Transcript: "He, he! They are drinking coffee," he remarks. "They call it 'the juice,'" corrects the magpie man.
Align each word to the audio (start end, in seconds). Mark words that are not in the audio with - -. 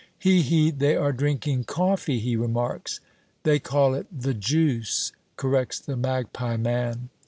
"He, 0.17 0.41
he! 0.41 0.71
They 0.71 0.95
are 0.95 1.11
drinking 1.13 1.65
coffee," 1.65 2.17
he 2.17 2.35
remarks. 2.35 3.01
"They 3.43 3.59
call 3.59 3.93
it 3.93 4.07
'the 4.11 4.33
juice,'" 4.33 5.11
corrects 5.37 5.79
the 5.79 5.95
magpie 5.95 6.57
man. 6.57 7.09